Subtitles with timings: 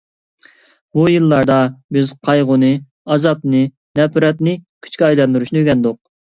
[0.97, 1.57] بۇ يىللاردا
[1.99, 2.73] بىز قايغۇنى،
[3.11, 3.63] ئازابنى،
[4.03, 6.05] نەپرەتنى كۈچكە ئايلاندۇرۇشنى ئۆگەندۇق.